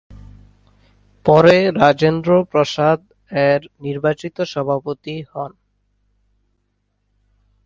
[1.25, 2.99] পরে রাজেন্দ্র প্রসাদ
[3.31, 5.51] এর নির্বাচিত সভাপতি হন।